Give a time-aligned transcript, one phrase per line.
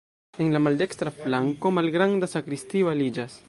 [0.45, 3.39] En la maldekstra flanko malgranda sakristio aliĝas.